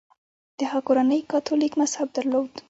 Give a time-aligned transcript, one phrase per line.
[0.57, 2.49] د هغه کورنۍ کاتولیک مذهب درلود.